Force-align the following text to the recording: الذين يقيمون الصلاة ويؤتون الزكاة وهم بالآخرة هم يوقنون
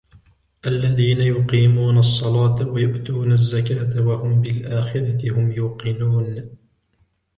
الذين 0.65 1.21
يقيمون 1.21 1.97
الصلاة 1.97 2.67
ويؤتون 2.67 3.31
الزكاة 3.31 4.07
وهم 4.07 4.41
بالآخرة 4.41 5.33
هم 5.39 5.51
يوقنون 5.51 6.57